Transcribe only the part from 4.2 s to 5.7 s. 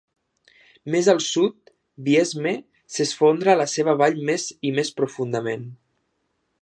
més i més profundament.